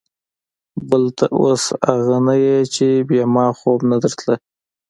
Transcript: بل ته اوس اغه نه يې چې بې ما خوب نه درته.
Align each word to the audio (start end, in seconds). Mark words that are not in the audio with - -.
بل 0.89 1.03
ته 1.17 1.25
اوس 1.39 1.63
اغه 1.93 2.17
نه 2.25 2.35
يې 2.43 2.57
چې 2.73 2.87
بې 3.07 3.21
ما 3.33 3.45
خوب 3.59 3.79
نه 3.89 3.97
درته. 4.03 4.33